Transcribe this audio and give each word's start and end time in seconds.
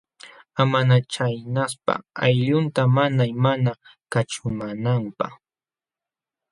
Ama 0.61 0.79
chaynaspa 1.13 1.93
allquyta 2.25 2.83
maqay 2.95 3.31
mana 3.43 3.71
kaćhumaananpaq. 4.11 5.33